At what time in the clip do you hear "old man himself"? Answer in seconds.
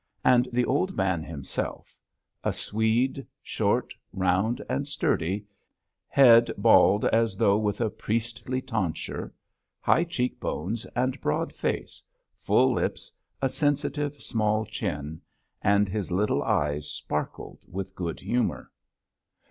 0.65-1.99